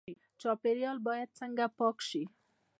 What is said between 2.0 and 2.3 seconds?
شي؟